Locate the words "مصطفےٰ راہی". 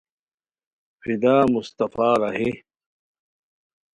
1.53-2.51